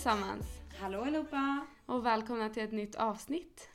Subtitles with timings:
[0.00, 0.46] allesammans
[0.80, 1.66] Hallå allihopa!
[1.86, 3.68] och välkomna till ett nytt avsnitt.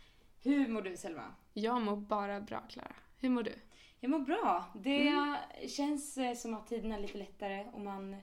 [0.43, 1.23] Hur mår du Selma?
[1.53, 2.95] Jag mår bara bra Klara.
[3.19, 3.53] Hur mår du?
[3.99, 4.65] Jag mår bra.
[4.75, 5.13] Det
[5.69, 8.15] känns eh, som att tiden är lite lättare och man,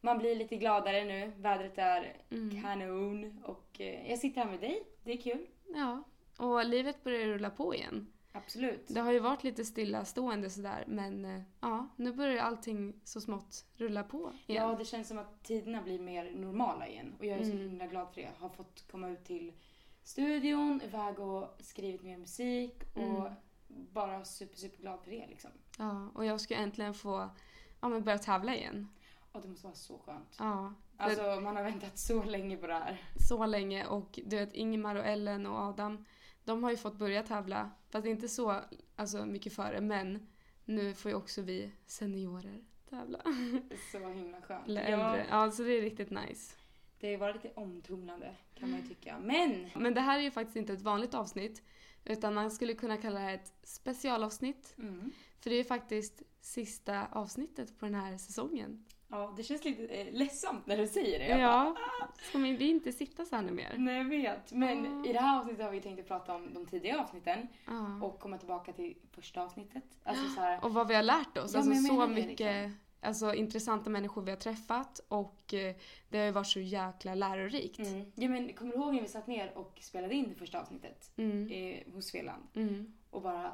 [0.00, 1.32] man blir lite gladare nu.
[1.36, 2.16] Vädret är
[2.62, 4.82] kanon och eh, jag sitter här med dig.
[5.04, 5.46] Det är kul.
[5.74, 6.02] Ja,
[6.38, 8.06] och livet börjar rulla på igen.
[8.36, 8.84] Absolut.
[8.88, 13.64] Det har ju varit lite stillastående sådär men eh, ja, nu börjar allting så smått
[13.76, 14.68] rulla på igen.
[14.68, 17.86] Ja, det känns som att tiderna blir mer normala igen och jag är så himla
[17.86, 18.22] glad för det.
[18.22, 19.52] Jag har fått komma ut till
[20.02, 23.30] studion, iväg och skrivit mer musik och
[23.68, 25.50] bara super, super glad för det liksom.
[25.78, 27.28] Ja, och jag ska äntligen få
[27.80, 28.88] ja, men börja tävla igen.
[29.32, 30.36] Och det måste vara så skönt.
[30.38, 33.02] Ja, Alltså man har väntat så länge på det här.
[33.28, 36.04] så länge och du vet Ingemar och Ellen och Adam
[36.44, 38.60] de har ju fått börja tävla fast inte så
[38.96, 40.26] alltså, mycket före men
[40.64, 43.22] nu får ju också vi seniorer tävla.
[43.92, 44.68] Så himla skönt.
[44.68, 45.26] Eller Ja, äldre.
[45.30, 46.54] Ja, så det är riktigt nice.
[47.00, 49.18] Det varit lite omtumlande kan man ju tycka.
[49.18, 49.70] Men!
[49.74, 51.62] Men det här är ju faktiskt inte ett vanligt avsnitt
[52.04, 54.74] utan man skulle kunna kalla det ett specialavsnitt.
[54.78, 55.12] Mm.
[55.40, 58.84] För det är faktiskt sista avsnittet på den här säsongen.
[59.14, 61.28] Ja, det känns lite eh, ledsamt när du säger det.
[61.28, 61.76] Jag Ja,
[62.28, 63.74] ska vi inte sitta så här nu bara, mer?
[63.78, 64.52] Nej, jag vet.
[64.52, 65.06] Men Ah.
[65.08, 68.06] i det här avsnittet har vi tänkt att prata om de tidiga avsnitten Ja.
[68.06, 69.84] och komma tillbaka till första avsnittet.
[70.04, 71.52] Alltså så här, Och vad vi har lärt oss.
[71.54, 72.76] Ja, alltså så det, mycket liksom.
[73.00, 75.74] alltså, intressanta människor vi har träffat och eh,
[76.08, 77.78] det har ju varit så jäkla lärorikt.
[77.78, 78.12] mm.
[78.14, 81.10] ja, men kommer du ihåg när vi satt ner och spelade in det första avsnittet
[81.16, 81.48] Mm.
[81.50, 82.42] eh, hos Sveland?
[82.54, 82.92] Mm.
[83.10, 83.52] Och bara,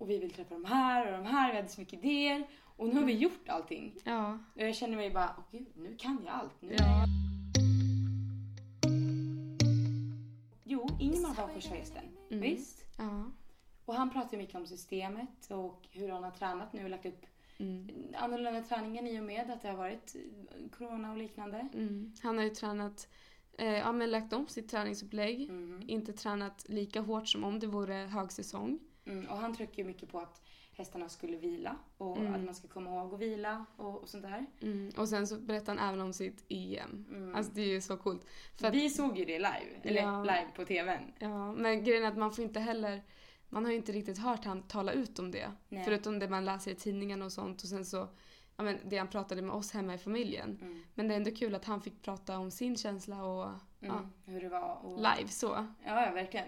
[0.00, 2.46] och vi vill träffa de här och de här, vi hade så mycket idéer.
[2.76, 3.94] Och nu har vi gjort allting.
[4.04, 4.38] Ja.
[4.54, 6.62] Och jag känner mig bara, åh gud, nu kan jag allt.
[6.62, 7.04] Nu Ja.
[10.64, 12.02] Jo, Ingemar var första gästen.
[12.30, 12.42] Mm.
[12.42, 12.84] Visst?
[12.98, 13.24] Ja.
[13.84, 17.06] Och han pratar ju mycket om systemet och hur han har tränat nu och lagt
[17.06, 17.26] upp
[17.58, 17.88] Mm.
[18.14, 21.68] annorlunda träningen i och med att det har varit eh, corona och liknande.
[21.74, 22.12] Mm.
[22.22, 23.08] Han har ju tränat,
[23.58, 25.42] eh, ja men lagt om sitt träningsupplägg.
[25.42, 25.82] Mm.
[25.88, 28.78] Inte tränat lika hårt som om det vore högsäsong.
[29.04, 29.28] Mm.
[29.30, 32.34] Och han trycker ju mycket på att hästarna skulle vila och Mm.
[32.34, 34.46] att man ska komma ihåg att vila och, och sånt där.
[34.62, 34.92] Mm.
[34.96, 37.06] Och sen så berättar han även om sitt EM.
[37.10, 37.34] Mm.
[37.34, 38.26] Alltså det är ju så coolt.
[38.56, 40.20] För att, Vi såg ju det live, eller Ja.
[40.22, 41.12] live på tvn.
[41.18, 43.02] ja, men grejen är att man får inte heller
[43.52, 45.52] man har ju inte riktigt hört han tala ut om det.
[45.68, 45.84] Nej.
[45.84, 48.08] Förutom det man läser i tidningarna och sånt och sen så
[48.56, 50.58] ja, men det han pratade med oss hemma i familjen.
[50.62, 50.82] Mm.
[50.94, 53.44] Men det är ändå kul att han fick prata om sin känsla och
[53.82, 53.94] Mm.
[53.96, 54.74] ja, Hur det var.
[54.86, 54.96] Och...
[54.96, 55.46] live så.
[55.86, 56.46] Ja, ja, verkligen.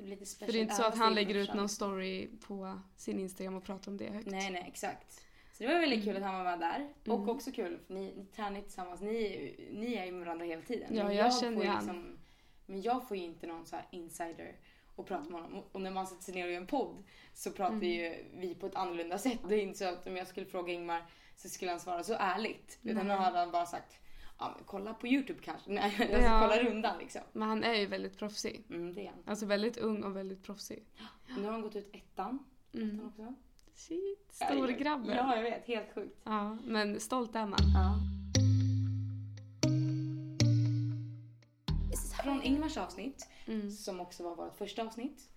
[0.00, 0.46] Så det blir lite special.
[0.46, 3.64] För det är inte så att han lägger ut någon story på sin Instagram och
[3.64, 4.26] pratar om det högt.
[4.30, 5.12] Nej, nej, exakt.
[5.52, 6.88] Så det var väldigt kul att han var med där.
[7.12, 7.28] Och Mm.
[7.28, 9.00] också kul, för ni, ni tränar tillsammans.
[9.00, 10.96] Ni, ni är ju med varandra hela tiden.
[10.96, 11.78] Ja, Men jag känner får ju han.
[11.84, 12.18] liksom,
[12.66, 14.56] Men jag får ju inte någon så insider
[14.96, 15.64] och prata med honom.
[15.72, 17.02] Och när man sätter sig ner och gör en podd
[17.34, 17.88] så pratar Mm.
[17.88, 19.38] ju vi på ett annorlunda sätt.
[19.48, 21.02] Det är inte så att om jag skulle fråga Ingmar
[21.36, 22.78] så skulle han svara så ärligt.
[22.82, 23.16] Utan Nej.
[23.16, 23.96] då hade han bara sagt
[24.42, 25.70] Ja men kolla på Youtube kanske.
[25.70, 26.40] Nej, alltså Ja.
[26.40, 27.20] kolla rundan liksom.
[27.32, 28.64] Men han är ju väldigt proffsig.
[28.70, 29.22] Mm, det är han.
[29.26, 30.84] Alltså väldigt ung och väldigt proffsig.
[31.36, 32.38] Nu har han gått ut ettan.
[32.72, 33.06] ettan Mm.
[33.06, 33.34] också.
[33.74, 35.14] Shit, stor grabbe.
[35.14, 35.66] Ja, jag vet.
[35.66, 36.20] Helt sjukt.
[36.24, 37.58] Ja, men stolt är man.
[37.74, 37.94] Ja.
[42.24, 43.70] Från Ingmars avsnitt, Mm.
[43.70, 45.30] som också var vårt första avsnitt,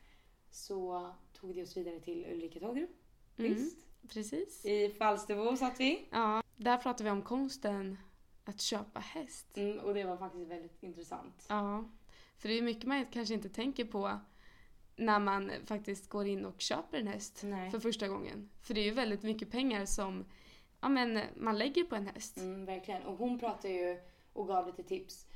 [0.52, 2.90] så tog det oss vidare till Ulrika Tågrup.
[3.38, 3.54] Mm.
[3.54, 3.78] Visst?
[4.10, 4.66] Precis.
[4.66, 6.08] I Falsterbo satt vi.
[6.12, 7.98] Ja, där pratar vi om konsten
[8.46, 9.58] att köpa häst.
[9.58, 11.46] Mm, och det var faktiskt väldigt intressant.
[11.50, 11.84] Ja,
[12.38, 14.20] för det är mycket man kanske inte tänker på
[14.96, 17.72] när man faktiskt går in och köper en häst Nej.
[17.72, 18.50] för första gången.
[18.62, 20.26] För det är ju väldigt mycket pengar som
[20.82, 22.38] ja, men, man lägger på en häst.
[22.38, 23.04] Mm, verkligen.
[23.04, 24.00] Och hon pratade ju
[24.34, 25.28] och gav lite tips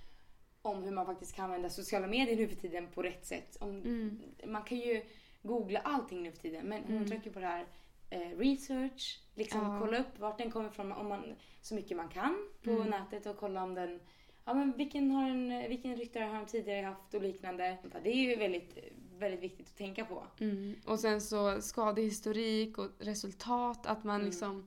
[0.61, 3.57] om hur man faktiskt kan använda sociala medier nu för tiden på rätt sätt.
[3.59, 4.21] Om, Mm.
[4.45, 5.03] Man kan ju
[5.41, 7.09] googla allting nu för tiden men hon Mm.
[7.09, 7.65] trycker på det här
[8.09, 9.79] eh, research, liksom Ja.
[9.81, 12.87] kolla upp vart den kommer ifrån om man, så mycket man kan på Mm.
[12.89, 13.99] nätet och kolla om den
[14.45, 17.77] Ja men vilken, har en, vilken ryttare har de tidigare haft och liknande.
[18.03, 18.77] Det är ju väldigt,
[19.17, 20.23] väldigt viktigt att tänka på.
[20.39, 20.75] Mm.
[20.85, 24.25] Och sen så skadehistorik och resultat, att man Mm.
[24.27, 24.65] liksom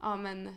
[0.00, 0.48] ja, men,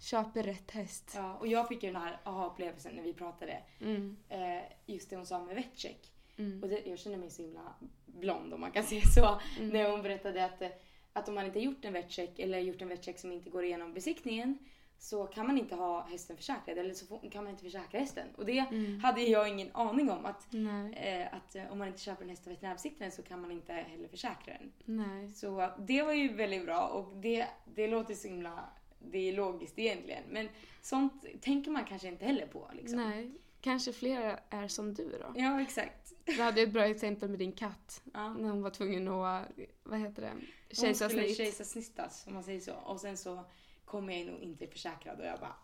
[0.00, 1.12] köper rätt häst.
[1.16, 3.62] Ja, och jag fick ju den här aha-upplevelsen när vi pratade.
[3.80, 4.16] Mm.
[4.28, 6.12] Eh, just det hon sa med vetcheck.
[6.36, 6.62] Mm.
[6.62, 7.74] Och det, jag känner mig så himla
[8.06, 9.40] blond om man kan säga så.
[9.58, 9.68] Mm.
[9.70, 10.68] När hon berättade att, eh,
[11.12, 13.94] att om man inte gjort en vetcheck eller gjort en vetcheck som inte går igenom
[13.94, 14.58] besiktningen
[15.00, 18.26] så kan man inte ha hästen försäkrad eller så får, kan man inte försäkra hästen.
[18.36, 19.00] Och det Mm.
[19.00, 20.24] hade jag ingen aning om.
[20.26, 20.54] Att,
[20.96, 23.72] eh, att eh, om man inte köper en häst av veterinärbesiktaren så kan man inte
[23.72, 24.72] heller försäkra den.
[24.84, 25.30] Nej.
[25.34, 28.64] Så eh, det var ju väldigt bra och det, det låter så himla...
[29.00, 30.22] Det är logiskt egentligen.
[30.30, 30.48] Men
[30.82, 32.70] sånt tänker man kanske inte heller på.
[32.72, 32.98] Liksom.
[33.10, 33.30] Nej.
[33.60, 35.40] Kanske flera är som du då.
[35.40, 35.97] Ja, exakt.
[36.36, 38.02] Du hade ett bra exempel med din katt.
[38.14, 38.32] Ja.
[38.32, 39.48] När hon var tvungen att,
[39.82, 40.40] vad heter det, Hon
[40.74, 41.36] skulle kejsarsnitt.
[41.36, 42.74] kejsarsnittas om man säger så.
[42.74, 43.44] Och sen så
[43.84, 45.56] kom jag in och inte försäkrad och jag bara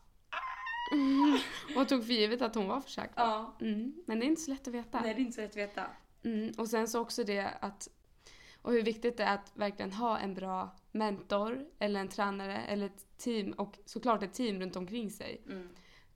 [1.77, 3.29] Och tog för givet att hon var försäkrad.
[3.29, 3.57] Ja.
[3.61, 4.03] Mm.
[4.07, 5.01] Men det är inte så lätt att veta.
[5.01, 5.87] Nej, det är inte så lätt att veta.
[6.23, 6.53] Mm.
[6.59, 7.89] Och sen så också det att
[8.63, 12.87] och hur viktigt det är att verkligen ha en bra mentor eller en tränare eller
[12.87, 15.43] ett team och såklart ett team runt omkring sig.
[15.47, 15.69] Mm.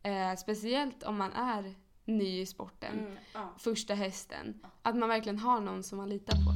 [0.02, 1.74] Eh, speciellt om man är
[2.08, 3.16] ny i sporten, Mm.
[3.34, 3.54] Ja.
[3.58, 4.60] första hästen.
[4.82, 6.52] Att man verkligen har någon som man litar på.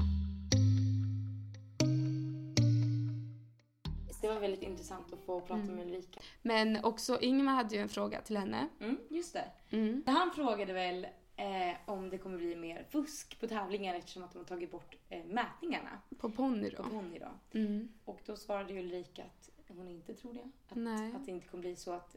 [4.20, 5.74] Det var väldigt intressant att få prata Mm.
[5.76, 6.20] med Ulrika.
[6.42, 8.68] Men också Ingmar hade ju en fråga till henne.
[8.80, 9.44] Mm, just det.
[9.70, 10.02] Mm.
[10.06, 11.06] Han frågade väl
[11.36, 14.96] eh, om det kommer bli mer fusk på tävlingar eftersom att de har tagit bort
[15.08, 16.88] eh, mätningarna På ponny på då.
[16.88, 17.58] ponny då.
[17.58, 17.88] Mm.
[18.04, 20.50] Och då svarade ju Ulrika att hon inte tror det.
[20.68, 21.12] Att, Nej.
[21.16, 22.16] att det inte kommer bli så att,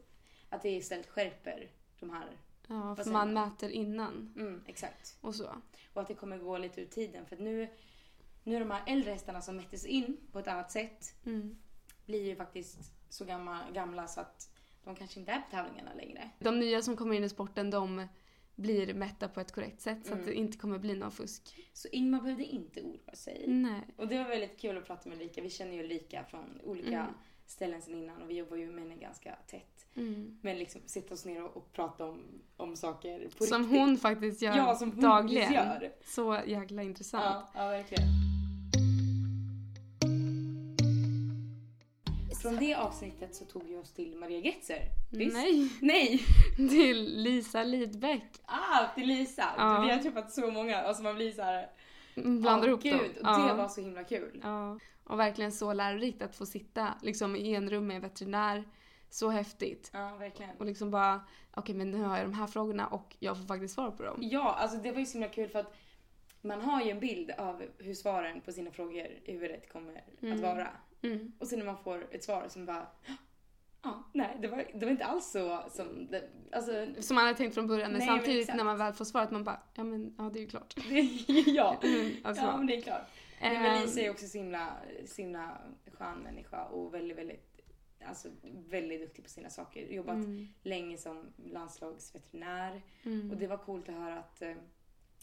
[0.50, 2.26] att det istället skärper de här.
[2.66, 5.18] Ja, för man mäter innan Mm, exakt.
[5.20, 5.48] och så.
[5.94, 7.26] Och att det kommer gå lite ur tiden.
[7.26, 7.68] För att nu,
[8.44, 11.56] nu de här äldre hästarna som mättes in på ett annat sätt Mm.
[12.06, 12.78] blir ju faktiskt
[13.08, 14.50] så gamla, gamla så att
[14.84, 16.30] de kanske inte är på tävlingarna längre.
[16.38, 18.06] De nya som kommer in i sporten de
[18.54, 20.26] blir mätta på ett korrekt sätt så att Mm.
[20.30, 21.56] det inte kommer bli någon fusk.
[21.72, 23.44] Så Ingmar behövde inte oroa sig.
[23.48, 23.80] Nej.
[23.96, 25.42] Och det var väldigt kul att prata med Ulrika.
[25.42, 27.14] Vi känner ju Ulrika från olika Mm.
[27.46, 29.86] Ställen sedan innan och vi jobbar ju med henne ganska tätt.
[29.96, 30.38] Mm.
[30.42, 32.22] Men liksom sitta oss ner och, och prata om,
[32.56, 33.78] om saker på Som riktigt.
[33.80, 35.52] hon faktiskt gör Ja, som hon dagligen.
[35.52, 35.92] gör.
[36.04, 37.46] Så jäkla intressant.
[37.54, 38.08] Ja, ja, verkligen.
[42.42, 44.82] Från det avsnittet så tog vi oss till Maria Getzer.
[45.12, 45.34] Visst?
[45.36, 46.20] Nej, Nej!
[46.56, 48.22] till Lisa Lidbeck.
[48.44, 49.44] Ah, till Lisa!
[49.56, 49.80] Ja.
[49.86, 50.76] Vi har träffat så många.
[50.78, 51.70] Alltså man blir så här.
[52.16, 52.92] Blandar ah, ihop gud,
[53.22, 53.34] dem.
[53.42, 54.40] Och det var så himla kul.
[54.42, 54.78] ja.
[55.04, 58.64] Och verkligen så lärorikt att få sitta liksom, i en rum med en veterinär.
[59.10, 59.90] Så häftigt.
[59.94, 60.56] Ja, verkligen.
[60.56, 61.20] Och liksom bara,
[61.54, 64.18] okej men nu har jag de här frågorna och jag får faktiskt svar på dem.
[64.22, 65.74] Ja, alltså det var ju så himla kul för att
[66.42, 70.34] man har ju en bild av hur svaren på sina frågor i huvudet kommer Mm.
[70.36, 70.68] att vara.
[71.02, 71.32] Mm.
[71.38, 72.86] Och sen när man får ett svar som bara
[73.86, 77.36] Ja, nej, det var, det var inte alls så som det, alltså, Som man hade
[77.36, 78.56] tänkt från början men Nej, men samtidigt exakt.
[78.56, 80.74] när man väl får svaret man bara, ja men ja det är ju klart.
[81.46, 81.80] ja.
[81.82, 83.02] Mm, alltså, ja, men det är klart.
[83.40, 85.58] Nej, men ehm, Lisa är också så himla, så himla
[85.92, 87.60] skön människa och väldigt, väldigt,
[88.06, 88.28] alltså
[88.68, 89.86] väldigt duktig på sina saker.
[89.86, 92.82] Jobbat mm, länge som landslagsveterinär.
[93.02, 93.30] mm.
[93.30, 94.54] Och det var coolt att höra att, eh,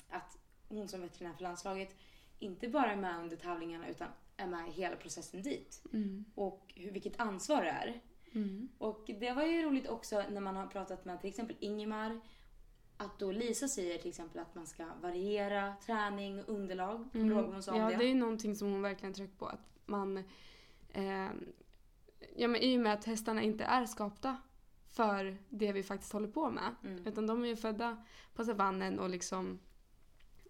[0.09, 0.37] att
[0.69, 1.95] hon som veterinär för landslaget
[2.39, 4.07] inte bara är med under tävlingarna utan
[4.37, 5.81] är med i hela processen dit.
[5.93, 7.99] Mm, Och hur, vilket ansvar det är.
[8.35, 12.19] Mm, Och det var ju roligt också när man har pratat med till exempel Ingemar.
[12.97, 17.09] Att då Lisa säger till exempel att man ska variera träning och underlag.
[17.13, 17.83] Vad hon sa Mm.
[17.83, 17.95] Ja, det?
[17.97, 19.45] det är ju någonting som hon verkligen tryckt på.
[19.47, 20.17] Att man...
[20.93, 21.29] Eh,
[22.35, 24.37] ja, men I och med att hästarna inte är skapta
[24.91, 26.75] för det vi faktiskt håller på med.
[26.83, 27.07] Mm.
[27.07, 28.03] Utan de är ju födda
[28.33, 29.59] på savannen och liksom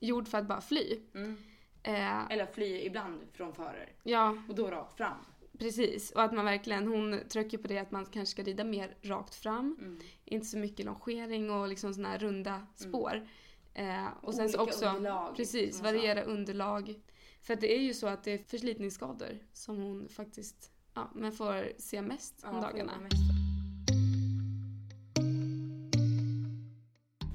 [0.01, 0.99] gjord för att bara fly.
[1.13, 1.37] Mm.
[1.83, 3.89] Eh, Eller fly ibland från förare.
[4.03, 5.17] ja, Och då rakt fram.
[5.59, 6.11] Precis.
[6.11, 9.35] Och att man verkligen, hon trycker på det att man kanske ska rida mer rakt
[9.35, 9.77] fram.
[9.79, 9.99] Mm.
[10.25, 13.27] Inte så mycket longering och liksom såna här runda spår.
[13.73, 15.97] Eh, och sen så Olika också, underlag, precis, som hon sa.
[15.99, 16.99] variera underlag.
[17.41, 21.31] För att det är ju så att det är förslitningsskador som hon faktiskt ja, men
[21.31, 22.93] får se mest om Ja, dagarna.
[22.93, 23.42] får mest.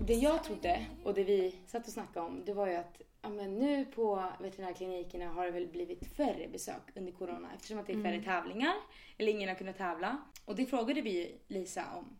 [0.09, 3.29] Det jag trodde och det vi satt och snackade om det var ju att ja,
[3.29, 7.93] men nu på veterinärklinikerna har det väl blivit färre besök under corona eftersom att det
[7.93, 8.25] är färre Mm.
[8.25, 8.75] tävlingar
[9.19, 10.17] eller ingen har kunnat tävla.
[10.45, 12.19] Och det frågade vi Lisa om.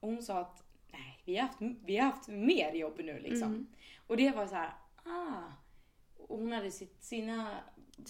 [0.00, 0.62] Och hon sa att
[0.92, 3.48] nej, vi har haft, vi har haft mer jobb nu liksom.
[3.48, 3.66] Mm.
[4.06, 4.70] Och det var så här,
[5.04, 5.42] ah.
[6.16, 7.50] Och hon hade sitt, sina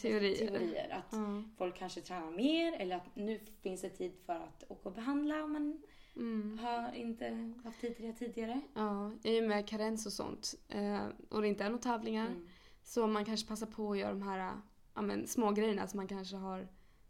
[0.03, 0.37] Teorier.
[0.49, 0.91] teorier.
[0.91, 1.43] Att Ja.
[1.59, 5.45] folk kanske tränar mer eller att nu finns det tid för att åka och behandla
[5.45, 5.83] om man
[6.21, 6.59] Mm.
[6.59, 8.61] har inte haft tid till det tidigare.
[8.75, 12.49] ja, i och med karens och sånt eh, och det inte är några tävlingar Mm.
[12.83, 14.53] så man kanske passar på att göra de här
[14.95, 16.69] ja, men, små grejerna som man kanske har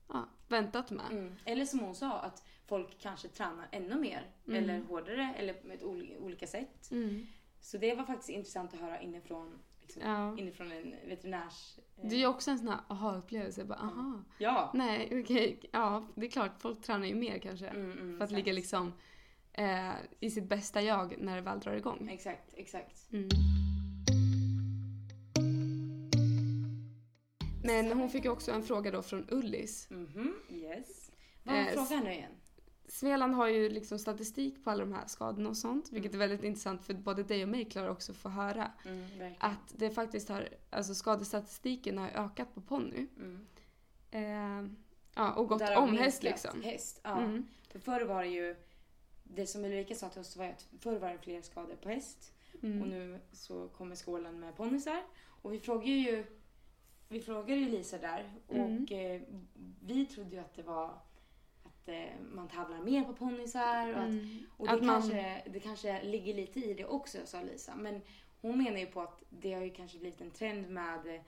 [0.08, 1.06] ja, väntat med.
[1.10, 1.34] Mm.
[1.44, 4.62] Eller som hon sa, att folk kanske tränar ännu mer Mm.
[4.64, 6.90] eller hårdare eller oli- olika sätt.
[6.90, 7.26] Mm.
[7.60, 9.58] Så det var faktiskt intressant att höra inifrån,
[9.96, 10.38] liksom, Ja.
[10.38, 11.78] inifrån en veterinärs...
[11.78, 13.64] eh, Det är ju också en sån här aha-upplevelse.
[13.64, 14.24] Bara, aha.
[14.38, 14.70] Ja.
[14.74, 15.60] Nej, okej.
[15.72, 16.52] Ja, det är klart.
[16.58, 17.66] Folk tränar ju mer kanske.
[17.68, 18.92] Mm, mm, för att ligga liksom
[19.52, 22.08] eh, i sitt bästa jag när det väl drar igång.
[22.12, 23.12] Exakt, exakt.
[23.12, 23.28] Mm.
[27.64, 29.90] Men hon fick ju också en fråga då från Ullis.
[29.90, 31.10] Mhm, yes.
[31.42, 32.32] Vad var Eh, frågan nu igen?
[32.90, 35.92] Svealand har ju liksom statistik på alla de här skadorna och sånt.
[35.92, 38.72] Vilket är väldigt intressant för både dig och mig klarar också att få höra.
[38.86, 39.34] Mm.
[39.40, 43.06] Att det faktiskt har, alltså skadestatistiken har ökat på ponny.
[43.16, 43.46] Mm.
[44.10, 44.70] Eh,
[45.14, 46.62] ja, och gått om häst liksom.
[46.62, 47.18] Häst, ja.
[47.18, 47.46] Mm.
[47.68, 48.56] För förr var det ju,
[49.24, 52.32] det som Ulrika sa till oss var att förr var det fler skador på häst.
[52.62, 52.82] Mm.
[52.82, 55.02] Och nu så kommer skålen med ponnysar.
[55.42, 56.24] Och vi frågade ju,
[57.08, 58.86] vi frågade ju Lisa där och Mm.
[58.90, 59.22] eh,
[59.82, 60.98] vi trodde ju att det var
[61.64, 63.88] att eh, man tävlar mer på ponnysar.
[63.92, 64.38] Och, att, Mm.
[64.56, 67.76] och det, Att man- kanske, det kanske ligger lite i det också, sa Lisa.
[67.76, 68.00] Men
[68.40, 71.20] hon menar ju på att det har ju kanske blivit en trend med eh,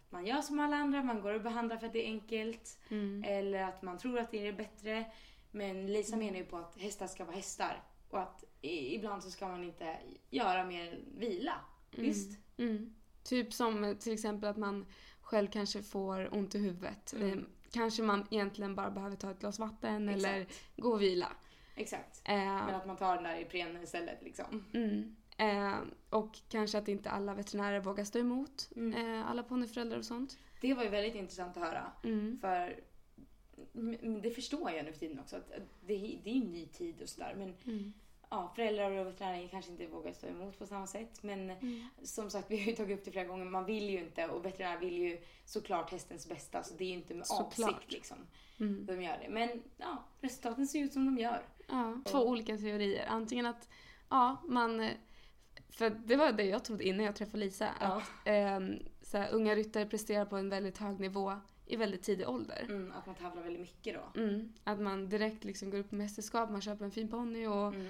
[0.00, 2.78] att man gör som alla andra, man går och behandlar för att det är enkelt.
[2.88, 3.24] Mm.
[3.26, 5.04] Eller att man tror att det är bättre.
[5.50, 7.82] Men Lisa menar ju på att hästar ska vara hästar.
[8.10, 9.96] Och att ibland så ska man inte
[10.30, 11.54] göra mer än vila.
[11.90, 12.38] Visst?
[12.56, 12.94] Mm.
[13.24, 14.86] Typ som eh, till exempel att man
[15.20, 17.12] själv kanske får ont i huvudet.
[17.12, 17.46] Mm.
[17.72, 20.64] Kanske man egentligen bara behöver ta ett glas vatten eller Exakt.
[20.76, 21.32] gå och vila.
[21.76, 22.22] Exakt.
[22.24, 24.64] Eh, Men att man tar den där Ipren istället liksom.
[24.74, 25.16] mm.
[25.38, 25.78] eh,
[26.10, 29.18] och kanske att inte alla veterinärer vågar stå emot Mm.
[29.20, 30.38] eh, alla ponnyföräldrar och sånt.
[30.60, 31.92] Det var ju väldigt intressant att höra.
[32.04, 32.38] Mm.
[32.40, 32.80] För
[34.22, 35.36] det förstår jag nu för tiden också.
[35.36, 35.48] Att
[35.86, 37.34] det, det är ju ny tid och sådär.
[37.36, 37.92] Men Mm.
[38.30, 41.22] Ja, föräldrar och veterinärer kanske inte vågar stå emot på samma sätt.
[41.22, 41.88] Men Mm.
[42.02, 43.44] som sagt, vi har ju tagit upp det flera gånger.
[43.44, 46.62] Man vill ju inte och veterinärer vill ju såklart hästens bästa.
[46.62, 47.68] Så det är ju inte med Såklart.
[47.74, 48.16] avsikt liksom.
[48.60, 48.86] Mm.
[48.86, 49.28] De gör det.
[49.28, 51.42] Men ja, resultaten ser ut som de gör.
[51.68, 53.06] Ja, två olika teorier.
[53.08, 53.68] Antingen att,
[54.08, 54.80] ja, man...
[54.80, 54.90] eh,
[55.70, 57.68] För det var det jag trodde innan jag träffade Lisa.
[57.80, 57.86] Ja.
[57.86, 61.32] Att ehm, så här, unga ryttare presterar på en väldigt hög nivå
[61.70, 62.66] i väldigt tidig ålder.
[62.68, 64.20] Mm, att man tävlar väldigt mycket då.
[64.20, 67.68] Mm, att man direkt liksom går upp på mästerskap, man köper en fin ponny och
[67.74, 67.86] Mm,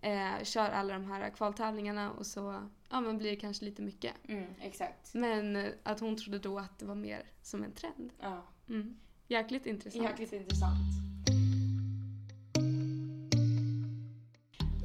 [0.00, 3.82] mm, eh, kör alla de här kvaltävlingarna och så ja, men blir det kanske lite
[3.82, 4.12] mycket.
[4.28, 5.14] mm, exakt.
[5.14, 8.10] Men eh, att hon trodde då att det var mer som en trend.
[8.20, 8.96] Ja, Mm.
[9.28, 10.04] Jäkligt intressant.
[10.04, 10.78] jäkligt intressant.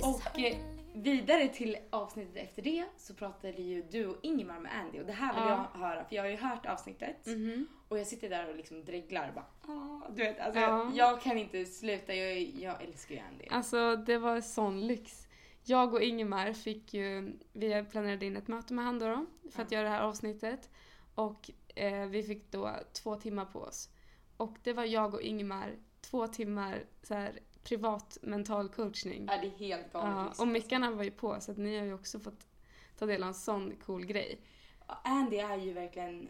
[0.01, 0.57] Och eh,
[1.01, 5.13] vidare till avsnittet efter det så pratade ju du och Ingemar med Andy och det
[5.13, 5.69] här vill Ja.
[5.73, 7.67] jag höra för jag har ju hört avsnittet Mhm.
[7.87, 10.91] och jag sitter där och liksom dreglar bara ah, du vet alltså Ja.
[10.95, 13.45] jag, kan inte sluta, jag, jag älskar ju Andy.
[13.49, 15.27] Alltså det var sån lyx.
[15.63, 19.61] Jag och Ingemar fick ju, vi planerade in ett möte med han då, då för
[19.63, 19.77] att Ja.
[19.77, 20.69] göra det här avsnittet.
[21.15, 23.89] Och eh, vi fick då två timmar på oss.
[24.37, 29.27] Och det var jag och Ingemar, två timmar så här, privat mental coachning.
[29.31, 30.11] Ja, det är helt galet.
[30.15, 30.47] Ja, liksom.
[30.47, 32.47] och mickarna var ju på så att ni har ju också fått
[32.99, 34.39] ta del av en sån cool grej.
[35.03, 36.29] Andy är ju verkligen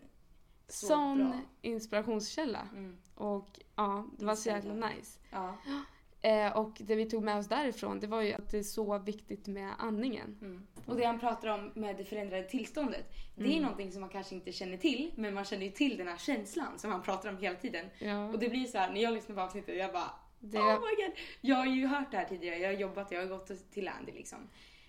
[0.68, 1.40] så sån bra.
[1.62, 2.68] inspirationskälla.
[2.74, 2.98] Mm.
[3.16, 5.20] Och ja, det var så jäkla nice.
[5.32, 5.58] Ja.
[6.22, 8.98] Eh, och det vi tog med oss därifrån det var ju att det är så
[9.00, 10.38] viktigt med andningen.
[10.42, 10.68] Mm.
[10.86, 13.62] Och det han pratar om med det förändrade tillståndet, det är Mm.
[13.62, 16.80] någonting som man kanske inte känner till, men man känner ju till den här känslan
[16.80, 17.86] som han pratar om hela tiden.
[18.00, 20.12] Ja, Och det blir så här, när jag lyssnar på avsnittet, jag bara
[20.52, 21.14] det, Oh my god!
[21.42, 24.12] Jag har ju hört det här tidigare, jag har jobbat, jag har gått till Andy
[24.12, 24.38] liksom.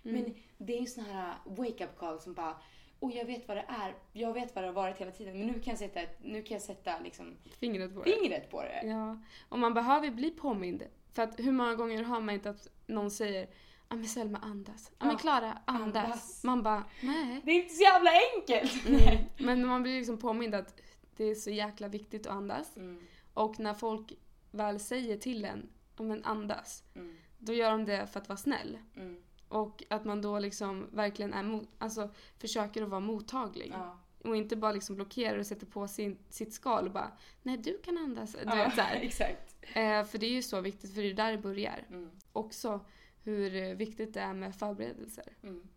[0.04, 0.22] Mm.
[0.22, 2.56] Men det är ju sån här wake-up call som bara
[3.00, 5.46] och jag vet vad det är, jag vet vad det har varit hela tiden, men
[5.46, 8.10] nu kan jag sätta, nu kan jag sätta liksom fingret på det.
[8.12, 8.80] fingret på det.
[8.86, 10.82] Ja, och man behöver bli påmind.
[11.12, 13.48] För att hur många gånger har man inte att någon säger
[13.90, 14.90] Ja men Selma andas.
[14.98, 16.04] Ja men Klara andas.
[16.04, 16.44] andas.
[16.44, 17.40] Man bara nej.
[17.44, 18.86] Det är inte så jävla enkelt!
[18.86, 19.24] Mm.
[19.38, 20.80] Men man blir liksom påmind att
[21.16, 22.76] det är så jäkla viktigt att andas.
[22.76, 24.12] Mm, Och när folk
[24.50, 26.84] väl säger till en ja men andas.
[26.94, 28.78] mm, Då gör de det för att vara snäll.
[28.96, 29.22] mm.
[29.48, 33.70] Och att man då liksom verkligen är mot, alltså försöker att vara mottaglig.
[33.74, 33.98] Ja.
[34.24, 37.12] Och inte bara liksom blockerar och sätter på sin, sitt skal och bara
[37.42, 38.32] nej du kan andas.
[38.32, 39.56] Du ja, vet så exakt.
[39.62, 41.86] Eh, för det är ju så viktigt för det är där det börjar.
[41.90, 42.80] Mm, Också
[43.22, 45.36] hur viktigt det är med förberedelser.
[45.42, 45.68] mm,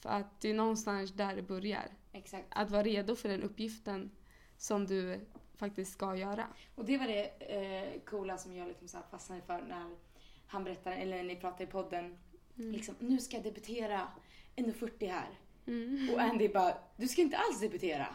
[0.00, 1.88] För att det är någonstans där det börjar.
[2.12, 2.46] exakt.
[2.50, 4.10] Att vara redo för den uppgiften
[4.56, 5.20] som du
[5.56, 6.46] faktiskt ska göra.
[6.74, 9.96] Och det var det eh, coola som jag liksom så här fastnade för när
[10.46, 12.18] han berättade, eller när ni pratade i podden.
[12.58, 12.72] Mm.
[12.72, 14.08] Liksom, nu ska jag debutera
[14.56, 15.28] 1.40 här.
[15.66, 16.14] Mm.
[16.14, 18.06] Och Andy bara, du ska inte alls debutera.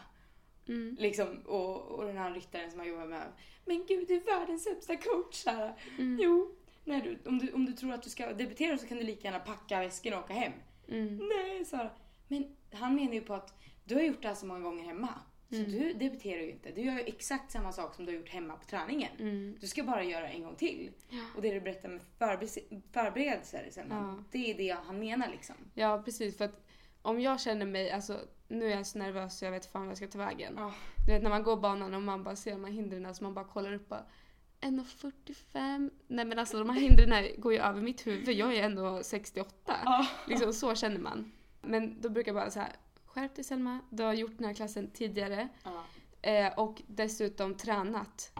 [0.68, 0.96] Mm.
[1.00, 3.32] Liksom, och, och den här ryttaren som jag jobbar med,
[3.64, 5.74] men gud du är världens sämsta coach här.
[5.98, 6.18] Mm.
[6.22, 9.04] Jo, nej, du, om, du, om du tror att du ska debutera så kan du
[9.04, 10.52] lika gärna packa väskan och åka hem.
[10.88, 11.16] Mm.
[11.16, 11.90] Nej, Sara.
[12.28, 15.14] Men han menar ju på att du har gjort det här så många gånger hemma.
[15.52, 15.70] Så Mm.
[15.72, 16.70] du debuterar ju inte.
[16.70, 19.10] Du gör ju exakt samma sak som du har gjort hemma på träningen.
[19.18, 19.56] Mm.
[19.60, 20.90] Du ska bara göra en gång till.
[21.08, 21.18] Ja.
[21.36, 24.24] Och det du berättar med förbe- förberedelser, sen, Ja.
[24.30, 25.54] det är det han menar liksom.
[25.74, 26.38] Ja, precis.
[26.38, 26.66] För att
[27.02, 29.90] om jag känner mig, alltså nu är jag så nervös så jag vet fan vad
[29.90, 30.54] jag ska ta vägen.
[30.56, 30.74] Ja.
[31.06, 33.34] Du vet när man går banan och man bara ser de här hindren så man
[33.34, 34.04] bara kollar upp bara
[34.60, 35.90] 1,45.
[36.06, 38.28] Nej men alltså de här hindren går ju över mitt huvud.
[38.36, 39.76] Jag är ändå 68.
[39.84, 40.06] Ja.
[40.28, 41.32] Liksom så känner man.
[41.62, 42.72] Men då brukar jag bara så här,
[43.14, 45.48] skärp dig Selma, du har gjort den här klassen tidigare.
[45.64, 45.84] Ja.
[46.30, 48.32] Eh, och dessutom tränat.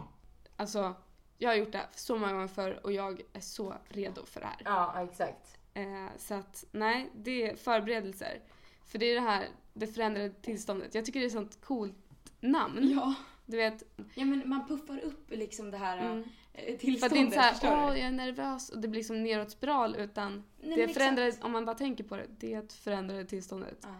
[0.56, 0.94] Alltså,
[1.38, 4.46] jag har gjort det så många gånger förr och jag är så redo för det
[4.46, 4.56] här.
[4.64, 5.58] ja, exakt.
[5.74, 8.40] Eh, så att, nej, det är förberedelser.
[8.84, 10.94] För det är det här, det förändrade tillståndet.
[10.94, 11.96] Jag tycker det är ett sånt coolt
[12.40, 12.90] namn.
[12.94, 13.14] Ja.
[13.46, 13.82] Du vet,
[14.14, 16.24] ja, men man puffar upp liksom det här mm.
[16.52, 17.12] eh, för att tillståndet.
[17.12, 20.44] det är inte såhär, åh jag är nervös och det blir liksom neråt spiral utan
[20.60, 23.78] Nej, det förändrade, om man bara tänker på det, det förändrade tillståndet.
[23.82, 23.94] Ja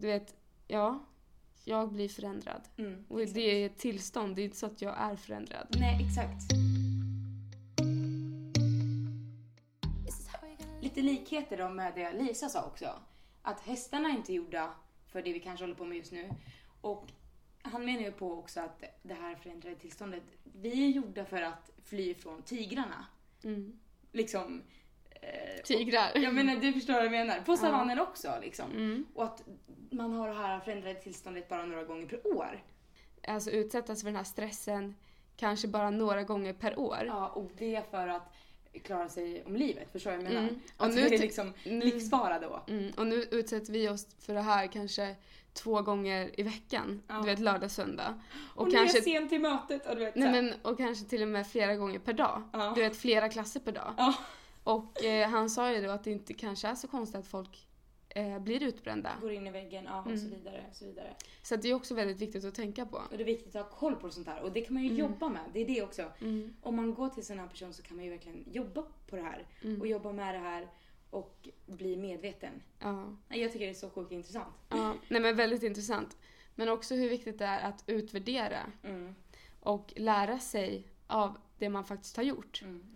[0.00, 0.34] du vet,
[0.68, 1.06] ja,
[1.64, 2.62] jag blir förändrad.
[2.76, 5.76] Mm, och det är ett tillstånd, det är inte så att jag är förändrad.
[5.78, 6.52] Nej, exakt.
[10.80, 12.90] Lite likheter då med det Lisa sa också.
[13.42, 14.74] Att hästarna är inte gjorda
[15.06, 16.30] för det vi kanske håller på med just nu.
[16.80, 17.06] Och
[17.62, 21.70] han menar ju på också att det här förändrade tillståndet, vi är gjorda för att
[21.84, 23.06] fly från tigrarna.
[23.44, 23.80] Mm.
[24.12, 24.62] Liksom,
[25.20, 26.10] Eh, Tigrar.
[26.14, 27.40] Jag menar, du förstår vad jag menar.
[27.40, 28.70] På savannen också liksom.
[28.70, 29.06] Mm.
[29.14, 29.42] Och att
[29.90, 32.62] man har det här förändrade tillståndet bara några gånger per år.
[33.28, 34.94] Alltså utsättas för den här stressen
[35.36, 37.04] kanske bara några gånger per år.
[37.06, 38.32] Ja, och det för att
[38.84, 39.92] klara sig om livet.
[39.92, 40.48] Förstår du vad jag menar?
[40.48, 40.60] Mm.
[40.76, 41.80] Och Att nu det är liksom Mm.
[41.80, 42.62] livsfara då.
[42.68, 42.92] Mm.
[42.96, 45.14] Och nu utsätter vi oss för det här kanske
[45.52, 47.02] två gånger i veckan.
[47.08, 47.14] Ja.
[47.14, 48.20] Du vet lördag, söndag.
[48.54, 51.04] Och, Och, är kanske, jag sen till mötet och du vet nej, men, och kanske
[51.04, 52.42] till och med flera gånger per dag.
[52.52, 52.72] Ja.
[52.74, 53.94] Du vet flera klasser per dag.
[53.96, 54.14] Ja.
[54.74, 57.66] Och eh, han sa ju då att det inte kanske är så konstigt att folk
[58.08, 59.10] eh, blir utbrända.
[59.20, 60.18] Går in i väggen, ja, och Mm.
[60.18, 60.64] så vidare.
[60.70, 61.14] Och så vidare.
[61.42, 62.96] Så det är också väldigt viktigt att tänka på.
[62.96, 64.42] Och det är viktigt att ha koll på sånt här.
[64.42, 65.00] Och det kan man ju Mm.
[65.00, 65.42] jobba med.
[65.52, 66.02] Det är det också.
[66.20, 66.54] Mm.
[66.62, 69.16] Om man går till en sån här person så kan man ju verkligen jobba på
[69.16, 69.46] det här.
[69.62, 69.80] Mm.
[69.80, 70.68] Och jobba med det här
[71.10, 72.62] och bli medveten.
[72.78, 73.16] Ja.
[73.28, 74.54] Jag tycker det är så sjukt intressant.
[74.68, 74.94] ja.
[75.08, 76.16] Nej men väldigt intressant.
[76.54, 79.14] Men också hur viktigt det är att utvärdera Mm.
[79.60, 82.62] och lära sig av det man faktiskt har gjort.
[82.62, 82.92] Mm.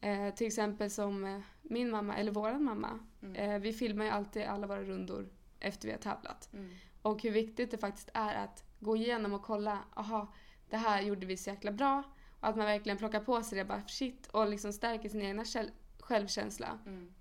[0.00, 2.98] Eh, till exempel som eh, min mamma, eller våran mamma.
[3.22, 3.34] Mm.
[3.34, 5.28] Eh, vi filmar ju alltid alla våra rundor
[5.60, 6.52] efter vi har tävlat.
[6.52, 6.70] Mm.
[7.02, 10.32] Och hur viktigt det faktiskt är att gå igenom och kolla, aha,
[10.70, 12.02] det här gjorde vi så jäkla bra.
[12.40, 15.44] Och att man verkligen plockar på sig det, bara shit, och liksom stärker sin egna
[15.44, 16.78] själv- självkänsla.
[16.86, 17.14] Mm.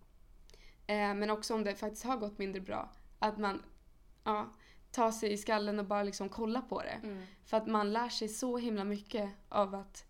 [0.88, 3.64] Eh, men också om det faktiskt har gått mindre bra, att man
[4.24, 4.52] ja,
[4.92, 7.00] tar sig i skallen och bara liksom kollar på det.
[7.04, 7.24] Mm.
[7.46, 10.07] För att man lär sig så himla mycket av att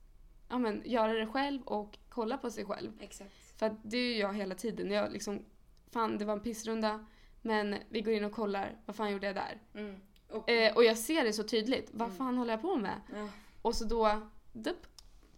[0.50, 2.92] ja, men, göra det själv och kolla på sig själv.
[3.00, 3.32] Exakt.
[3.60, 4.92] För att det är ju jag hela tiden.
[4.92, 5.46] Jag liksom,
[5.92, 7.06] fan det var en pissrunda,
[7.42, 9.62] men vi går in och kollar, vad fan gjorde jag där?
[9.74, 10.02] Mm.
[10.30, 12.18] Och, Eh, och jag ser det så tydligt, vad Mm.
[12.18, 13.02] fan håller jag på med?
[13.14, 13.30] ja.
[13.62, 14.88] Och så då, dupp,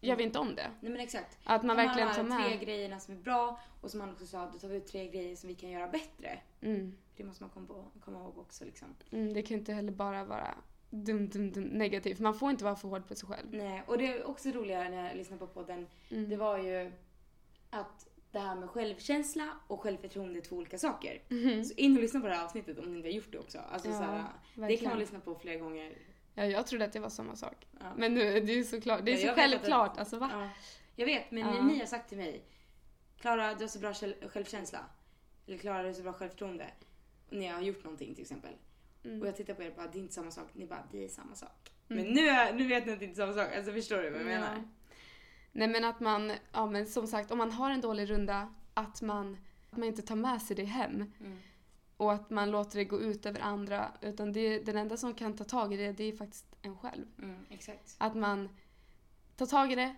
[0.02, 0.72] gör vi inte om det.
[0.82, 1.38] Nej men exakt.
[1.44, 2.66] Att man Kan verkligen tar här tre med.
[2.66, 5.36] grejerna som är bra och som han också sa, då tar vi ut tre grejer
[5.36, 6.40] som vi kan göra bättre.
[6.62, 8.88] Mm, Det måste man komma, på, komma ihåg också liksom.
[9.12, 10.56] mm, det kan inte heller bara vara
[10.90, 12.20] dum, dum, dum, negativt.
[12.20, 13.48] Man får inte vara för hård på sig själv.
[13.54, 16.30] Nej, och det är också roligare när jag lyssnar på podden, Mm.
[16.30, 16.92] det var ju
[17.70, 21.22] att det här med självkänsla och självförtroende är två olika saker.
[21.30, 21.64] Mhm.
[21.64, 23.58] Så in och lyssna på det här avsnittet om ni inte har gjort det också.
[23.60, 25.98] Alltså, Ja, så här, det kan man lyssna på flera gånger.
[26.34, 27.68] Ja, jag trodde att det var samma sak.
[27.80, 27.86] Ja.
[27.98, 29.98] Men nu, det är ju såklart, det är Ja, så att det- självklart.
[29.98, 30.30] Alltså va?
[30.34, 30.50] Ja.
[30.96, 31.62] Jag vet, men Ja.
[31.64, 32.44] ni har sagt till mig,
[33.20, 34.80] Klara du har så bra själv- självkänsla.
[35.48, 36.66] Eller Klara du har så bra självförtroende.
[37.30, 38.54] När jag har gjort någonting till exempel.
[39.04, 39.22] Mm.
[39.22, 40.48] Och jag tittar på er och bara, det är inte samma sak.
[40.54, 41.72] Ni bara, det är samma sak.
[41.90, 42.04] Mm.
[42.04, 43.56] Men nu, är, nu vet ni att det inte är samma sak.
[43.56, 44.56] Alltså förstår du vad jag menar?
[44.56, 44.64] Ja.
[45.52, 49.02] Nej men att man, ja men som sagt om man har en dålig runda, att
[49.02, 49.38] man,
[49.72, 50.96] att man inte tar med sig det hem.
[51.20, 51.38] Mm.
[51.98, 53.92] Och att man låter det gå ut över andra.
[54.02, 57.06] Utan det, den enda som kan ta tag i det, det är faktiskt en själv.
[57.18, 57.96] Mm, exakt.
[57.98, 58.50] Att man
[59.36, 59.96] tar tag i det,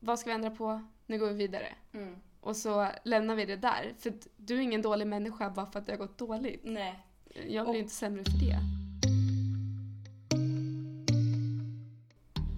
[0.00, 1.74] vad ska vi ändra på, nu går vi vidare.
[1.92, 2.16] Mm.
[2.40, 3.94] Och så lämnar vi det där.
[3.98, 6.60] För du är ingen dålig människa bara för att det har gått dåligt.
[6.64, 7.07] Nej.
[7.34, 8.58] Jag blir Och- inte sämre för det.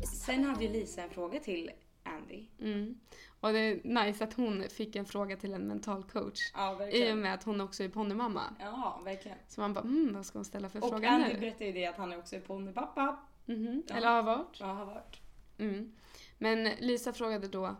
[0.07, 1.71] Sen hade ju Lisa en fråga till
[2.03, 2.47] Andy.
[2.61, 3.01] Mm.
[3.41, 6.41] Och det är nice att hon fick en fråga till en mental coach.
[6.55, 8.43] Ja, I och med att hon också är ponnymamma.
[8.61, 9.39] Ja, verkligen.
[9.49, 11.41] Så man bara, mm, vad ska hon ställa för Och fråga Andy nu?
[11.41, 13.21] berättade ju det att han också är ponnypappa.
[13.47, 13.83] Mhm.
[13.89, 13.95] Ja.
[13.97, 14.57] Eller har varit.
[14.61, 15.21] Ja, har varit.
[15.59, 15.93] Mm.
[16.39, 17.77] Men Lisa frågade då,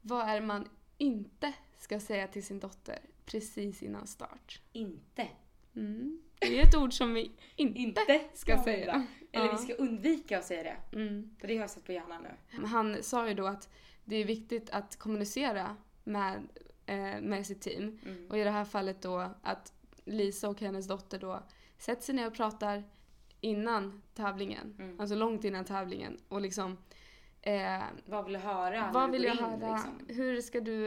[0.00, 0.68] vad är man
[0.98, 4.60] inte ska säga till sin dotter precis innan start?
[4.72, 5.28] Inte.
[5.76, 6.22] Mm.
[6.40, 9.06] Det är ett ord som vi inte, Inte ska man säga.
[9.32, 9.52] Eller Ja.
[9.52, 10.96] vi ska undvika att säga det.
[10.98, 11.30] Mm.
[11.40, 12.66] För det har jag satt på hjärnan nu.
[12.66, 13.68] Han sa ju då att
[14.04, 16.48] det är viktigt att kommunicera med,
[16.86, 17.98] eh, med sitt team.
[18.06, 18.26] Mm.
[18.30, 19.72] Och i det här fallet då att
[20.04, 21.42] Lisa och hennes dotter då
[21.78, 22.84] sätter sig ner och pratar
[23.40, 24.76] innan tävlingen.
[24.78, 25.00] Mm.
[25.00, 26.18] Alltså långt innan tävlingen.
[26.28, 26.78] Och liksom
[27.42, 28.90] eh, Vad vill du höra?
[28.94, 29.72] vad vill jag in, höra?
[29.74, 30.06] liksom?
[30.08, 30.86] Hur ska du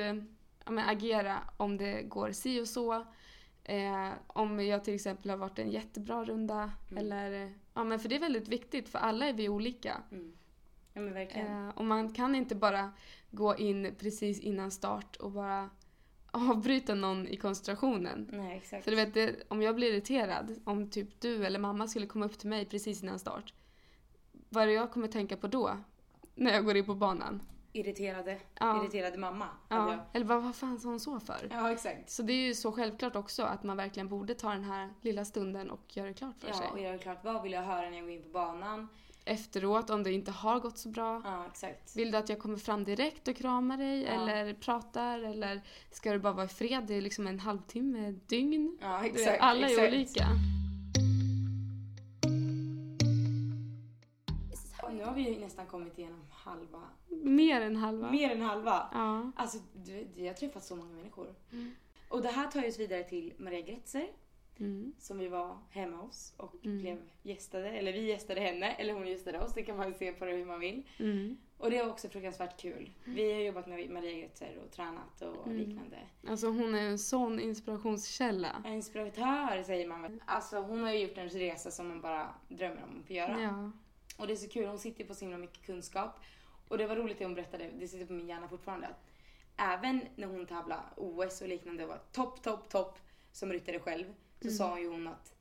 [0.66, 3.06] ja, men agera om det går si och så?
[3.66, 6.72] Eh, om jag till exempel har varit en jättebra runda.
[6.92, 6.98] Mm.
[6.98, 10.02] Eller, ja, men för det är väldigt viktigt för alla är vi olika.
[10.12, 10.34] Mm.
[10.94, 11.68] Ja men verkligen.
[11.68, 12.92] Eh, och man kan inte bara
[13.32, 15.70] gå in precis innan start och bara
[16.32, 18.30] avbryta någon i koncentrationen.
[18.32, 18.84] Nej exakt.
[18.84, 22.26] För du vet, det, om jag blir irriterad, om typ du eller mamma skulle komma
[22.26, 23.54] upp till mig precis innan start.
[24.50, 25.78] Vad är det jag kommer tänka på då?
[26.36, 27.42] När jag går in på banan?
[27.76, 28.82] Irriterade, Ja.
[28.84, 29.48] irriterade mamma.
[29.70, 29.92] Ja.
[29.92, 30.00] jag.
[30.14, 31.48] Eller vad, vad fan sa hon så för?
[31.52, 32.10] ja exakt.
[32.10, 35.26] Så det är ju så självklart också att man verkligen borde ta den här lilla
[35.26, 36.84] stunden och göra det klart för Ja, och sig.
[36.84, 38.88] jag är klart, vad vill jag höra när jag går in på banan?
[39.26, 41.22] Efteråt, om det inte har gått så bra.
[41.26, 41.96] Ja, exakt.
[41.96, 44.10] Vill du att jag kommer fram direkt och kramar dig Ja.
[44.10, 45.62] eller pratar eller
[45.92, 46.84] ska du bara vara i fred?
[46.88, 48.78] Det är liksom en halvtimme, dygn.
[48.82, 49.42] Ja, exakt.
[49.42, 49.88] Alla är exakt.
[49.94, 50.28] olika.
[55.06, 58.12] Har vi ju nästan kommit igenom halva, Mer än halva.
[58.12, 58.90] mer än halva.
[58.94, 59.32] Ja.
[59.36, 61.36] Alltså, du, jag har träffat så många människor.
[61.52, 61.72] Mm.
[62.10, 64.08] Och det här tar oss vidare till Maria Gretzer
[64.60, 64.94] Mm.
[65.00, 66.82] som vi var hemma hos och Mm.
[66.82, 67.70] blev gästade.
[67.70, 69.54] Eller vi gästade henne, eller hon gästade oss.
[69.54, 70.84] Det kan man se på det hur man vill.
[71.00, 71.38] Mm.
[71.58, 72.92] Och det var också fruktansvärt kul.
[73.06, 75.58] Vi har jobbat med Maria Gretzer och tränat och Mm.
[75.58, 75.98] liknande.
[76.28, 78.64] Alltså hon är en sån inspirationskälla.
[78.66, 80.24] En inspiratör säger man väl.
[80.26, 83.42] Alltså hon har ju gjort en resa som man bara drömmer om att få göra.
[83.42, 83.72] Ja.
[84.18, 86.20] Och det är så kul, hon sitter på så himla mycket kunskap.
[86.68, 88.88] Och det var roligt det hon berättade, det sitter på min hjärna fortfarande.
[88.88, 89.00] Att
[89.58, 93.00] även när hon tävlade OS och liknande och var topp, topp, topp
[93.32, 94.06] som ryttare själv.
[94.42, 94.58] Så Mm.
[94.58, 95.36] sa ju hon att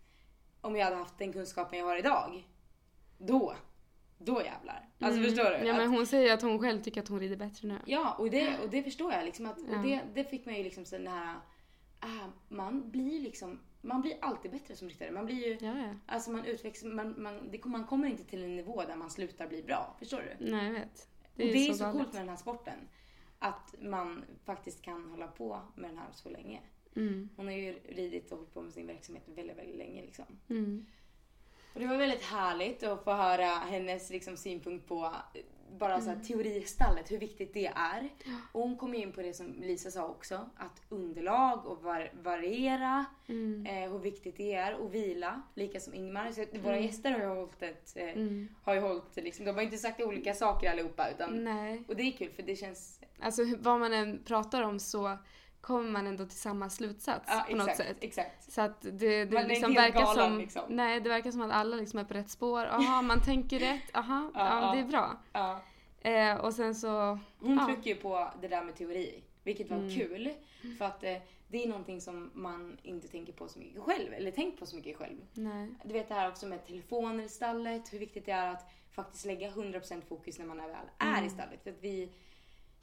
[0.61, 2.49] om jag hade haft den kunskapen jag har idag,
[3.19, 3.55] då,
[4.19, 4.89] då jävlar.
[4.99, 5.31] Alltså Mm.
[5.31, 5.67] förstår du?
[5.67, 7.79] Ja, men hon säger att hon själv tycker att hon rider bättre nu.
[7.87, 9.25] Ja, och det, och det förstår jag.
[9.25, 9.77] Liksom att, Ja.
[9.79, 11.37] och det, det fick man ju liksom så den här...
[12.05, 13.61] ah, man blir liksom...
[13.81, 15.11] Man blir alltid bättre som ryttare.
[15.11, 15.67] Man blir ju...
[15.67, 15.95] Ja, ja.
[16.07, 16.85] Alltså man utvecklas...
[16.85, 19.97] Man, man, det, man kommer inte till en nivå där man slutar bli bra.
[19.99, 20.51] Förstår du?
[20.51, 21.09] Nej, jag vet.
[21.37, 22.89] Det är, och det är så, coolt med den här sporten.
[23.39, 26.61] Att man faktiskt kan hålla på med den här så länge.
[26.97, 27.29] Mm.
[27.37, 30.25] Hon har ju ridit och hållit på med sin verksamhet väldigt, väldigt länge liksom.
[30.49, 30.87] Mm.
[31.75, 35.15] Och det var väldigt härligt att få höra hennes liksom, synpunkt på
[35.79, 36.27] bara så här, Mm.
[36.27, 38.09] teoristallet, hur viktigt det är.
[38.53, 42.11] Och hon kom ju in på det som Lisa sa också, att underlag och var
[42.23, 43.67] variera, Mm.
[43.67, 46.33] eh, hur viktigt det är och vila, lika som Ingmar.
[46.33, 46.85] Så att våra Mm.
[46.87, 48.49] gäster har ju hållit ett, eh, Mm.
[48.63, 51.83] har ju hållit liksom, de har inte sagt olika saker allihopa utan, Nej.
[51.89, 55.19] och det är kul för det känns, Alltså vad man än pratar om så
[55.67, 57.97] kommer man ändå till samma slutsats ja på något exakt, sätt.
[58.01, 58.53] exakt.
[58.53, 60.39] Så att det, det liksom verkar galen, som...
[60.39, 60.63] liksom.
[60.69, 62.65] Nej, det verkar som att alla liksom är på rätt spår.
[62.65, 63.97] Jaha, man tänker rätt.
[63.97, 65.17] Aha, Ja, ja, det är bra.
[66.01, 67.19] Eh, och sen så...
[67.41, 67.67] Hon Ja.
[67.67, 69.95] trycker ju på det där med teori, vilket var Mm.
[69.95, 70.35] kul.
[70.79, 71.17] För att eh,
[71.49, 74.77] det är någonting som man inte tänker på så mycket själv, eller tänkt på så
[74.77, 75.17] mycket själv.
[75.33, 75.69] Nej.
[75.85, 79.25] Du vet det här också med telefoner i stallet, hur viktigt det är att faktiskt
[79.25, 81.25] lägga 100% fokus när man är väl är Mm.
[81.25, 81.63] i stallet.
[81.63, 82.13] För att vi,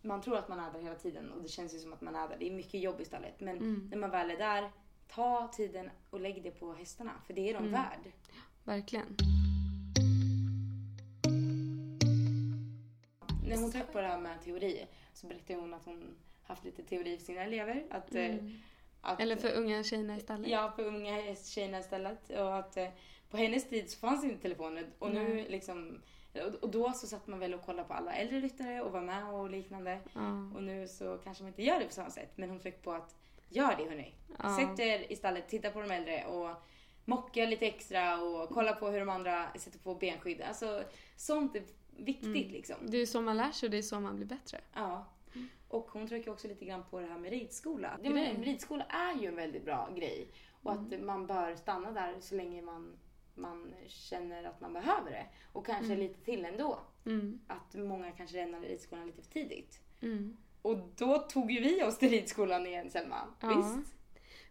[0.02, 2.16] man tror att man är där hela tiden och det känns ju som att man
[2.16, 2.38] är där.
[2.40, 3.40] Det är mycket jobb i stallet.
[3.40, 3.88] Men Mm.
[3.92, 4.72] när man väl är där,
[5.08, 7.12] ta tiden och lägg det på hästarna.
[7.28, 7.72] För det är de Mm.
[7.72, 8.12] värd.
[8.64, 9.16] Verkligen.
[13.48, 16.84] När hon tog på det här med teori så berättade hon att hon haft lite
[16.84, 17.86] teori för sina elever.
[17.90, 18.54] Att, eh, Mm.
[19.02, 20.48] att, Eller för unga tjejerna istället.
[20.50, 22.30] Ja, för unga tjejerna istället.
[22.30, 22.88] Och att eh,
[23.30, 24.86] på hennes tid så fanns inte telefoner.
[25.00, 26.02] Och nu liksom...
[26.62, 29.28] och- då så satt man väl och kollade på alla äldre ryttare och var med
[29.34, 30.00] och liknande.
[30.14, 30.52] Ja.
[30.56, 32.32] Och nu så kanske man inte gör det på samma sätt.
[32.36, 33.16] Men hon tryckte på att
[33.50, 34.14] gör det hörni.
[34.44, 34.58] Ja.
[34.58, 36.56] Sätt er i stallet, titta på de äldre och
[37.06, 40.42] mocka lite extra och kolla på hur de andra sätter på benskydd.
[40.42, 40.84] Alltså
[41.16, 41.64] sånt är
[41.98, 42.52] viktigt Mm.
[42.52, 42.76] liksom.
[42.82, 44.58] Det är så man lär sig och det är så man blir bättre.
[44.74, 45.06] Ja.
[45.68, 48.00] Och hon trycker också lite grann på det här med ridskola.
[48.04, 50.28] Ja, men, ridskola är ju en väldigt bra grej.
[50.64, 51.06] Och att Mm.
[51.06, 52.98] man bör stanna där så länge man,
[53.36, 55.26] man känner att man behöver det.
[55.54, 56.00] Och kanske Mm.
[56.00, 56.80] lite till ändå.
[57.06, 57.40] Mm.
[57.48, 59.80] Att många kanske lämnar ridskolan lite för tidigt.
[60.02, 60.38] Mm.
[60.62, 63.28] Och då tog ju vi oss till ridskolan igen Selma.
[63.40, 63.56] Ja.
[63.56, 63.94] Visst?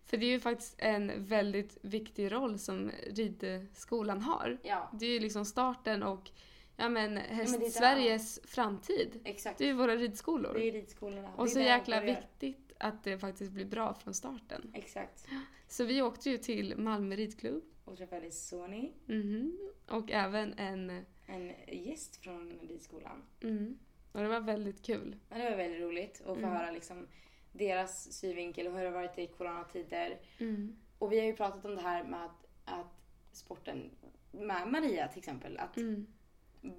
[0.05, 4.59] För det är ju faktiskt en väldigt viktig roll som ridskolan har.
[4.63, 6.31] Ja, Det är ju liksom starten och
[6.77, 7.35] ja men det är där.
[7.35, 9.21] häst-Sveriges framtid.
[9.25, 9.59] exakt.
[9.59, 10.55] Det är ju våra ridskolor.
[10.55, 11.31] Det är ridskolorna.
[11.37, 14.71] och är så jäkla viktigt att det faktiskt blir bra från starten.
[14.75, 15.27] Exakt.
[15.69, 17.65] Så vi åkte ju till Malmö ridklubb.
[17.91, 19.59] Och träffade Sony, Mhm.
[19.89, 21.05] Och även en...
[21.27, 23.23] en gäst från ridskolan.
[23.43, 23.79] Mm.
[24.13, 25.17] Och det var väldigt kul.
[25.29, 26.51] Ja, det var väldigt roligt att få Mm.
[26.51, 27.07] höra liksom
[27.53, 30.19] deras synvinkel och hur det har varit i coronatider.
[30.39, 30.77] Mm.
[30.99, 33.91] Och vi har ju pratat om det här med att, att sporten,
[34.33, 36.07] med Maria till exempel, att Mm.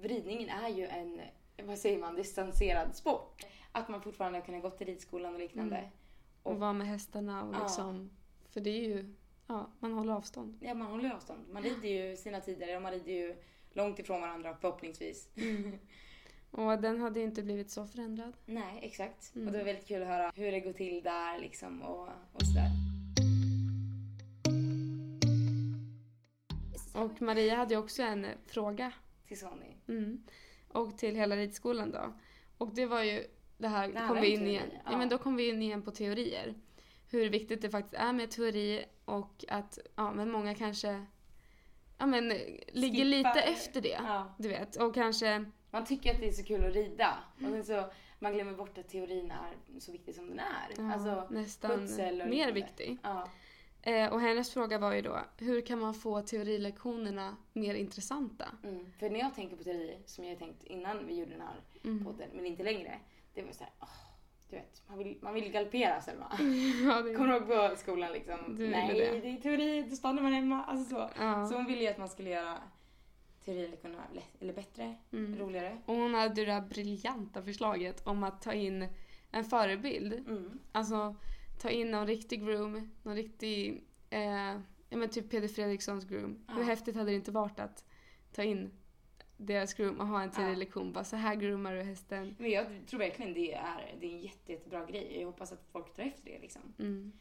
[0.02, 1.20] ridningen är ju en,
[1.66, 3.42] vad säger man, distanserad sport.
[3.72, 5.76] Att man fortfarande har kunnat gå till ridskolan och liknande.
[5.76, 5.90] Mm.
[6.42, 7.62] Och vara med hästarna och Ja.
[7.62, 8.10] liksom...
[8.50, 9.14] För det är ju...
[9.46, 10.58] Ja, man håller avstånd.
[10.60, 11.40] Ja, man håller avstånd.
[11.52, 13.36] Man rider ju sina tider och man rider ju
[13.72, 15.28] långt ifrån varandra förhoppningsvis.
[15.36, 15.78] Mm.
[16.50, 18.32] Och den hade ju inte blivit så förändrad.
[18.46, 19.34] Nej, exakt.
[19.34, 19.46] Mm.
[19.46, 22.42] Och det var väldigt kul att höra hur det går till där liksom och, och
[22.42, 22.70] sådär.
[26.94, 28.92] Och Maria hade ju också en fråga.
[29.28, 29.76] Till Sony.
[29.88, 30.22] Mm.
[30.68, 32.12] Och till hela ridskolan då.
[32.58, 33.24] Och det var ju
[33.58, 34.68] det här, Det här kom vi in igen.
[34.72, 34.90] ja.
[34.90, 34.98] Ja.
[34.98, 36.54] men då kom vi in igen på teorier.
[37.12, 41.06] Hur viktigt det faktiskt är med teori och att ja, men många kanske
[41.98, 42.28] ja, men,
[42.72, 43.98] ligger lite efter det.
[44.02, 44.34] Ja.
[44.38, 44.76] Du vet.
[44.76, 45.44] Och kanske...
[45.70, 47.18] Man tycker att det är så kul att rida.
[47.34, 50.68] Och sen så man glömmer bort att teorin är så viktig som den är.
[50.76, 51.80] Ja, Alltså, nästan
[52.30, 52.98] mer viktig.
[53.02, 53.28] ja.
[53.82, 58.48] Eh, och hennes fråga var ju då, hur kan man få teorilektionerna mer intressanta?
[58.64, 58.92] Mm.
[58.98, 62.04] För när jag tänker på teori, som jag tänkt innan vi gjorde den här Mm.
[62.04, 62.98] podden, men inte längre.
[63.34, 63.88] Det var så här, åh,
[64.52, 66.32] du vet, man vill, man vill galoppera Selma.
[66.84, 68.56] ja, det, Kommer du ihåg på skolan liksom?
[68.56, 69.20] Du Nej, det.
[69.20, 69.28] det.
[69.28, 70.64] är teori, då stannar man hemma.
[70.64, 71.10] Alltså så.
[71.18, 71.46] ja.
[71.46, 72.58] Så hon ville ju att man skulle göra
[73.44, 74.02] teorilektionerna
[74.40, 75.38] eller bättre, Mm.
[75.38, 75.78] roligare.
[75.86, 78.88] Och hon hade ju det här briljanta förslaget om att ta in
[79.30, 80.12] en förebild.
[80.12, 80.58] Mm.
[80.72, 81.16] Alltså
[81.60, 84.20] ta in någon riktig groom, någon riktig, eh,
[84.88, 86.44] ja men typ Peder Fredrikssons groom.
[86.48, 86.54] Ja.
[86.54, 87.84] Hur häftigt hade det inte varit att
[88.32, 88.70] ta in
[89.46, 90.58] deras groom och ha en tredje Ja.
[90.58, 90.92] lektion.
[90.92, 92.36] Bara så här groomar du hästen.
[92.38, 95.16] Men jag tror verkligen det är, det är en jätte, jättebra grej.
[95.20, 96.62] Jag hoppas att folk tar efter det liksom.
[96.78, 97.12] Mm.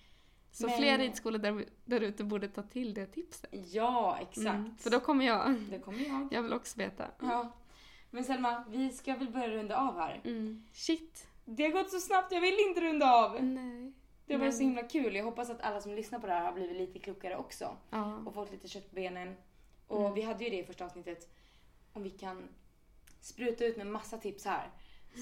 [0.51, 3.49] Så Men- fler ridskolor där, där ute borde ta till det tipset.
[3.71, 4.47] Ja, exakt.
[4.47, 4.77] Mm.
[4.77, 5.55] För då kommer jag.
[5.69, 6.27] Det kommer jag.
[6.31, 7.05] Jag vill också veta.
[7.21, 7.51] Ja.
[8.09, 10.21] Men Selma, vi ska väl börja runda av här.
[10.23, 10.63] Mm.
[10.73, 11.27] Shit.
[11.45, 13.43] Det har gått så snabbt, jag vill inte runda av.
[13.43, 13.93] Nej.
[14.25, 15.15] Det har varit så himla kul.
[15.15, 17.77] Jag hoppas att alla som lyssnar på det här har blivit lite klokare också.
[17.89, 18.17] Ja.
[18.25, 19.35] Och fått lite kött på benen.
[19.87, 20.13] Och Mm.
[20.13, 21.29] vi hade ju det i första avsnittet.
[21.93, 22.47] Om vi kan
[23.19, 24.69] spruta ut med massa tips här.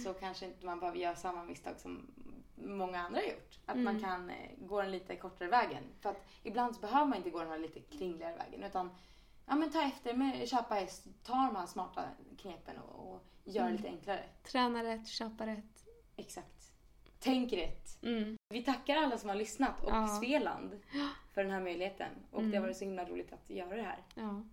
[0.03, 2.08] Så kanske inte man behöver göra samma misstag som
[2.55, 3.60] många andra har gjort.
[3.65, 4.01] Att man Mm.
[4.03, 5.84] kan eh, gå den lite kortare vägen.
[6.01, 8.63] För att ibland så behöver man inte gå den här lite kringligare vägen.
[8.63, 8.89] Utan
[9.45, 11.08] ja, men ta efter med köpa häst.
[11.23, 12.03] Ta de här smarta
[12.38, 13.75] knepen och, och gör det Mm.
[13.77, 14.23] lite enklare.
[14.43, 15.86] Träna rätt, köpa rätt.
[16.15, 16.71] Exakt.
[17.19, 18.03] Tänk rätt.
[18.03, 18.36] Mm.
[18.49, 20.08] Vi tackar alla som har lyssnat och Ja.
[20.08, 20.79] Sveland
[21.34, 22.12] för den här möjligheten.
[22.32, 22.58] Och det Mm.
[22.62, 24.03] har varit så himla roligt att göra det här.
[24.15, 24.43] Ja.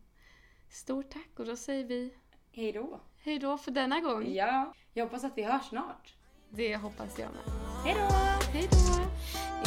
[0.71, 2.15] Stort tack och då säger vi
[2.53, 3.01] Hej då!
[3.25, 4.35] hej då för denna gång.
[4.35, 6.15] Ja, jag hoppas att vi hörs snart.
[6.51, 7.43] Det hoppas jag med.
[7.85, 8.15] Hej då!
[8.53, 8.77] Hej då!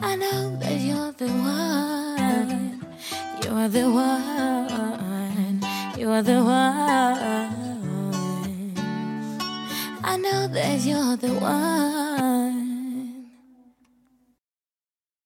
[0.00, 2.80] I know that you're the one,
[3.42, 5.60] you're the one,
[5.96, 7.54] you're the one.
[10.04, 12.53] I know that you're the one.